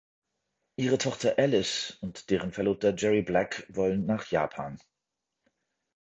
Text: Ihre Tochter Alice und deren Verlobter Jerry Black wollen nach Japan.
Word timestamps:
Ihre 0.77 0.97
Tochter 0.97 1.37
Alice 1.37 1.99
und 2.01 2.31
deren 2.31 2.51
Verlobter 2.51 2.95
Jerry 2.95 3.21
Black 3.21 3.67
wollen 3.69 4.07
nach 4.07 4.31
Japan. 4.31 4.79